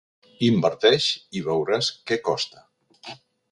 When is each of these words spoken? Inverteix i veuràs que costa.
Inverteix 0.45 1.09
i 1.41 1.45
veuràs 1.49 1.91
que 2.11 2.19
costa. 2.31 2.67